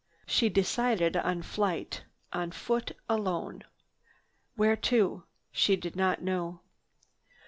[0.25, 3.63] She decided on flight, on foot, alone.
[4.55, 5.25] Where to?
[5.51, 6.61] She did not know.